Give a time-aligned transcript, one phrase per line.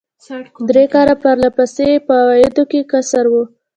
[0.69, 3.33] درې کاله پر له پسې یې په عوایدو کې کسر و.